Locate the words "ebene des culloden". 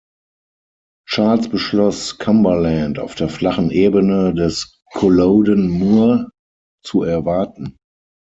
3.69-5.67